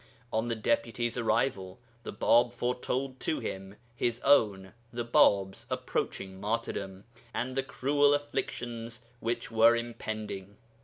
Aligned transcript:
On 0.33 0.47
the 0.47 0.55
Deputy's 0.55 1.15
arrival 1.15 1.77
the 2.01 2.11
Bāb 2.11 2.51
foretold 2.51 3.19
to 3.19 3.39
him 3.39 3.75
his 3.95 4.19
own 4.21 4.73
(the 4.91 5.05
Bāb's) 5.05 5.67
approaching 5.69 6.41
martyrdom 6.41 7.03
and 7.35 7.55
the 7.55 7.61
cruel 7.61 8.15
afflictions 8.15 9.05
which 9.19 9.51
were 9.51 9.75
impending. 9.75 10.57